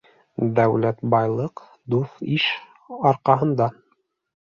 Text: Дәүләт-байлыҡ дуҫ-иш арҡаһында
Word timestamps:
Дәүләт-байлыҡ 0.59 1.63
дуҫ-иш 1.97 2.49
арҡаһында 3.15 3.73